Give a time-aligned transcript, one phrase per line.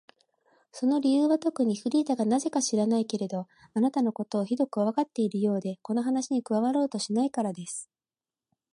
[0.71, 7.87] その理由はとくに、フリーダがなぜか知らないけれど、あなたのことをひどくこわがっているようで、この話に加わろうとしないからです。